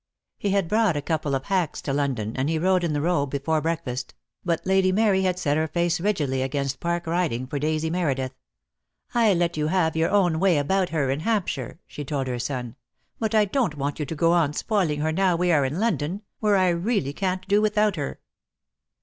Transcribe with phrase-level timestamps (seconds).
[0.39, 3.27] He had brought a couple of hacks to London, and he rode in the Row
[3.27, 7.91] before breakfast; but Lady Mary had set her face rigidly against Park riding for Daisy
[7.91, 8.33] Meredith.
[9.13, 12.77] "I let you have your own way about her in Hampshire," she told her son,
[13.19, 16.23] "but I don't want you to go on spoiling her now we are in London,
[16.39, 18.19] where I really can't do without her."